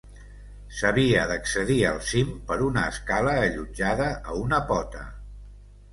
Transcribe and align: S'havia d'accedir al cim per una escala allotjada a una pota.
S'havia 0.77 1.25
d'accedir 1.31 1.77
al 1.89 2.01
cim 2.13 2.33
per 2.49 2.57
una 2.69 2.85
escala 2.95 3.37
allotjada 3.45 4.09
a 4.33 4.43
una 4.47 4.63
pota. 4.73 5.05